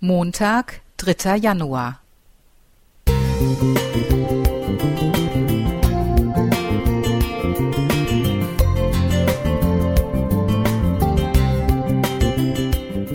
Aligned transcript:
Montag, 0.00 0.82
dritter 0.98 1.36
Januar. 1.36 2.00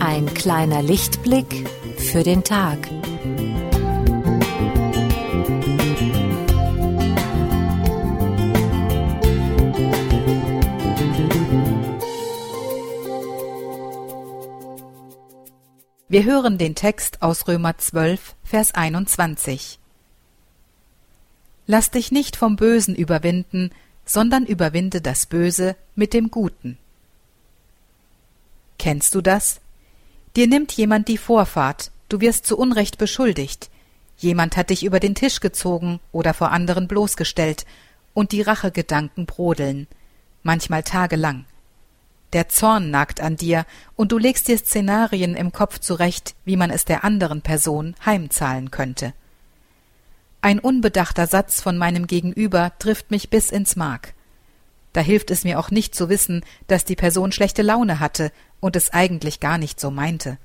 Ein 0.00 0.34
kleiner 0.34 0.82
Lichtblick 0.82 1.68
für 1.98 2.24
den 2.24 2.42
Tag. 2.42 2.78
Wir 16.12 16.24
hören 16.24 16.58
den 16.58 16.74
Text 16.74 17.22
aus 17.22 17.48
Römer 17.48 17.78
12, 17.78 18.36
Vers 18.44 18.74
21. 18.74 19.78
Lass 21.66 21.90
dich 21.90 22.12
nicht 22.12 22.36
vom 22.36 22.56
Bösen 22.56 22.94
überwinden, 22.94 23.70
sondern 24.04 24.44
überwinde 24.44 25.00
das 25.00 25.24
Böse 25.24 25.74
mit 25.94 26.12
dem 26.12 26.30
Guten. 26.30 26.76
Kennst 28.78 29.14
du 29.14 29.22
das? 29.22 29.62
Dir 30.36 30.48
nimmt 30.48 30.72
jemand 30.72 31.08
die 31.08 31.16
Vorfahrt, 31.16 31.90
du 32.10 32.20
wirst 32.20 32.44
zu 32.44 32.58
Unrecht 32.58 32.98
beschuldigt, 32.98 33.70
jemand 34.18 34.58
hat 34.58 34.68
dich 34.68 34.84
über 34.84 35.00
den 35.00 35.14
Tisch 35.14 35.40
gezogen 35.40 35.98
oder 36.12 36.34
vor 36.34 36.50
anderen 36.50 36.88
bloßgestellt, 36.88 37.64
und 38.12 38.32
die 38.32 38.42
Rachegedanken 38.42 39.24
brodeln, 39.24 39.86
manchmal 40.42 40.82
tagelang. 40.82 41.46
Der 42.32 42.48
Zorn 42.48 42.90
nagt 42.90 43.20
an 43.20 43.36
dir, 43.36 43.66
und 43.94 44.12
du 44.12 44.18
legst 44.18 44.48
dir 44.48 44.56
Szenarien 44.56 45.34
im 45.34 45.52
Kopf 45.52 45.78
zurecht, 45.78 46.34
wie 46.44 46.56
man 46.56 46.70
es 46.70 46.84
der 46.84 47.04
anderen 47.04 47.42
Person 47.42 47.94
heimzahlen 48.04 48.70
könnte. 48.70 49.12
Ein 50.40 50.58
unbedachter 50.58 51.26
Satz 51.26 51.60
von 51.60 51.76
meinem 51.76 52.06
Gegenüber 52.06 52.72
trifft 52.78 53.10
mich 53.10 53.30
bis 53.30 53.50
ins 53.50 53.76
Mark. 53.76 54.14
Da 54.92 55.00
hilft 55.00 55.30
es 55.30 55.44
mir 55.44 55.58
auch 55.58 55.70
nicht 55.70 55.94
zu 55.94 56.08
wissen, 56.08 56.44
dass 56.66 56.84
die 56.84 56.96
Person 56.96 57.32
schlechte 57.32 57.62
Laune 57.62 58.00
hatte 58.00 58.32
und 58.60 58.76
es 58.76 58.90
eigentlich 58.90 59.40
gar 59.40 59.58
nicht 59.58 59.78
so 59.78 59.90
meinte. 59.90 60.38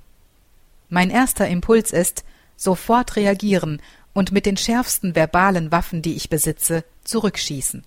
Mein 0.90 1.10
erster 1.10 1.48
Impuls 1.48 1.92
ist, 1.92 2.24
sofort 2.56 3.16
reagieren 3.16 3.82
und 4.14 4.32
mit 4.32 4.46
den 4.46 4.58
schärfsten 4.58 5.16
verbalen 5.16 5.72
Waffen, 5.72 6.02
die 6.02 6.16
ich 6.16 6.30
besitze, 6.30 6.84
zurückschießen. 7.04 7.84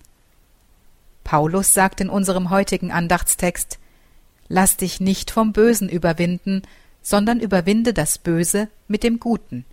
Paulus 1.23 1.73
sagt 1.73 2.01
in 2.01 2.09
unserem 2.09 2.49
heutigen 2.49 2.91
Andachtstext 2.91 3.79
Lass 4.47 4.77
dich 4.77 4.99
nicht 4.99 5.31
vom 5.31 5.53
Bösen 5.53 5.89
überwinden, 5.89 6.63
sondern 7.01 7.39
überwinde 7.39 7.93
das 7.93 8.17
Böse 8.17 8.67
mit 8.87 9.03
dem 9.03 9.19
Guten. 9.19 9.65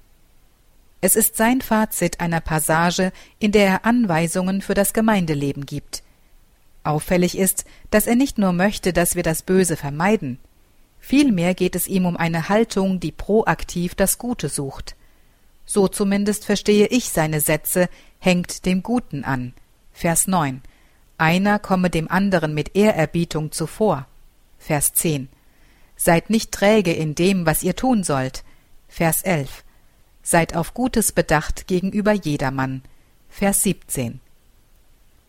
Es 1.01 1.15
ist 1.15 1.37
sein 1.37 1.61
Fazit 1.61 2.21
einer 2.21 2.41
Passage, 2.41 3.13
in 3.39 3.53
der 3.53 3.67
er 3.67 3.85
Anweisungen 3.85 4.63
für 4.63 4.75
das 4.75 4.93
Gemeindeleben 4.93 5.67
gibt. 5.67 6.03
Auffällig 6.83 7.37
ist, 7.37 7.65
dass 7.91 8.07
er 8.07 8.17
nicht 8.17 8.39
nur 8.39 8.53
möchte, 8.53 8.93
dass 8.93 9.15
wir 9.15 9.23
das 9.23 9.43
Böse 9.43 9.77
vermeiden, 9.77 10.39
vielmehr 10.99 11.55
geht 11.55 11.77
es 11.77 11.87
ihm 11.87 12.07
um 12.07 12.17
eine 12.17 12.49
Haltung, 12.49 13.01
die 13.01 13.13
proaktiv 13.13 13.95
das 13.95 14.19
Gute 14.19 14.49
sucht. 14.49 14.97
So 15.67 15.87
zumindest 15.87 16.45
verstehe 16.45 16.87
ich 16.87 17.11
seine 17.11 17.41
Sätze, 17.41 17.89
hängt 18.19 18.65
dem 18.65 18.83
Guten 18.83 19.23
an. 19.23 19.53
Vers 19.93 20.27
9. 20.27 20.63
Einer 21.19 21.59
komme 21.59 21.91
dem 21.91 22.11
anderen 22.11 22.55
mit 22.55 22.75
Ehrerbietung 22.75 23.53
zuvor. 23.53 24.07
Vers 24.59 24.93
10. 24.93 25.29
Seid 25.97 26.31
nicht 26.31 26.53
träge 26.53 26.93
in 26.93 27.15
dem, 27.15 27.47
was 27.47 27.63
ihr 27.63 27.75
tun 27.75 28.05
sollt. 28.05 28.45
Vers 28.89 29.23
11. 29.23 29.65
Seid 30.23 30.55
auf 30.55 30.75
Gutes 30.75 31.13
bedacht 31.13 31.67
gegenüber 31.67 32.13
jedermann. 32.13 32.83
Vers 33.29 33.63
17. 33.63 34.21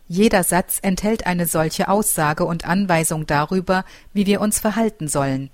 Jeder 0.07 0.43
Satz 0.43 0.79
enthält 0.81 1.27
eine 1.27 1.45
solche 1.45 1.87
Aussage 1.87 2.43
und 2.43 2.65
Anweisung 2.65 3.27
darüber, 3.27 3.85
wie 4.11 4.25
wir 4.25 4.41
uns 4.41 4.59
verhalten 4.59 5.07
sollen. 5.07 5.51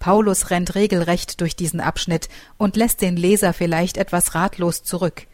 Paulus 0.00 0.50
rennt 0.50 0.74
regelrecht 0.74 1.40
durch 1.40 1.54
diesen 1.54 1.80
Abschnitt 1.80 2.28
und 2.58 2.74
lässt 2.74 3.00
den 3.00 3.16
Leser 3.16 3.52
vielleicht 3.52 3.96
etwas 3.96 4.34
ratlos 4.34 4.82
zurück. 4.82 5.28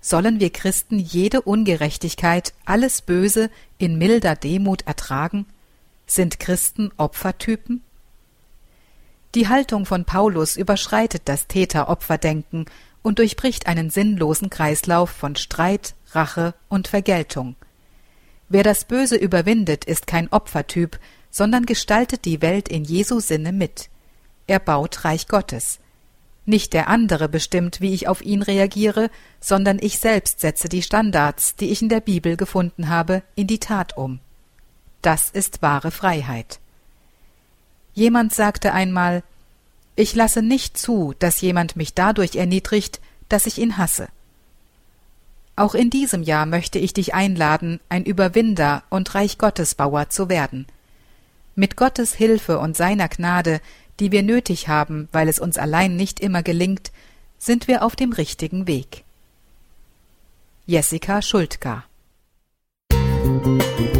Sollen 0.00 0.40
wir 0.40 0.50
Christen 0.50 0.98
jede 0.98 1.42
Ungerechtigkeit, 1.42 2.54
alles 2.64 3.02
Böse 3.02 3.50
in 3.76 3.98
milder 3.98 4.36
Demut 4.36 4.82
ertragen? 4.82 5.44
Sind 6.06 6.38
Christen 6.38 6.92
Opfertypen? 6.96 7.82
Die 9.34 9.48
Haltung 9.48 9.86
von 9.86 10.04
Paulus 10.04 10.56
überschreitet 10.56 11.22
das 11.24 11.48
Täter-Opfer-Denken 11.48 12.66
und 13.02 13.18
durchbricht 13.18 13.66
einen 13.66 13.90
sinnlosen 13.90 14.50
Kreislauf 14.50 15.10
von 15.10 15.34
Streit, 15.34 15.94
Rache 16.12 16.54
und 16.68 16.88
Vergeltung. 16.88 17.56
Wer 18.48 18.62
das 18.62 18.84
Böse 18.84 19.16
überwindet, 19.16 19.86
ist 19.86 20.06
kein 20.06 20.30
Opfertyp, 20.30 21.00
sondern 21.30 21.66
gestaltet 21.66 22.26
die 22.26 22.42
Welt 22.42 22.68
in 22.68 22.84
Jesu 22.84 23.18
Sinne 23.18 23.52
mit. 23.52 23.88
Er 24.46 24.60
baut 24.60 25.04
Reich 25.04 25.26
Gottes. 25.26 25.80
Nicht 26.44 26.74
der 26.74 26.88
andere 26.88 27.28
bestimmt, 27.30 27.80
wie 27.80 27.94
ich 27.94 28.06
auf 28.06 28.22
ihn 28.22 28.42
reagiere, 28.42 29.10
sondern 29.40 29.78
ich 29.80 29.98
selbst 29.98 30.40
setze 30.40 30.68
die 30.68 30.82
Standards, 30.82 31.56
die 31.56 31.70
ich 31.70 31.80
in 31.80 31.88
der 31.88 32.00
Bibel 32.00 32.36
gefunden 32.36 32.90
habe, 32.90 33.22
in 33.34 33.46
die 33.46 33.58
Tat 33.58 33.96
um. 33.96 34.20
Das 35.04 35.28
ist 35.28 35.60
wahre 35.60 35.90
Freiheit. 35.90 36.60
Jemand 37.92 38.32
sagte 38.32 38.72
einmal 38.72 39.22
Ich 39.96 40.14
lasse 40.14 40.40
nicht 40.40 40.78
zu, 40.78 41.14
dass 41.18 41.42
jemand 41.42 41.76
mich 41.76 41.92
dadurch 41.92 42.36
erniedrigt, 42.36 43.02
dass 43.28 43.44
ich 43.44 43.58
ihn 43.58 43.76
hasse. 43.76 44.08
Auch 45.56 45.74
in 45.74 45.90
diesem 45.90 46.22
Jahr 46.22 46.46
möchte 46.46 46.78
ich 46.78 46.94
dich 46.94 47.12
einladen, 47.12 47.80
ein 47.90 48.06
Überwinder 48.06 48.82
und 48.88 49.14
Reich 49.14 49.36
Gottesbauer 49.36 50.08
zu 50.08 50.30
werden. 50.30 50.64
Mit 51.54 51.76
Gottes 51.76 52.14
Hilfe 52.14 52.58
und 52.58 52.74
seiner 52.74 53.10
Gnade, 53.10 53.60
die 54.00 54.10
wir 54.10 54.22
nötig 54.22 54.68
haben, 54.68 55.10
weil 55.12 55.28
es 55.28 55.38
uns 55.38 55.58
allein 55.58 55.96
nicht 55.96 56.18
immer 56.18 56.42
gelingt, 56.42 56.92
sind 57.38 57.68
wir 57.68 57.84
auf 57.84 57.94
dem 57.94 58.12
richtigen 58.12 58.66
Weg. 58.66 59.04
Jessica 60.64 61.20
Schuldka 61.20 61.84
Musik 62.90 63.93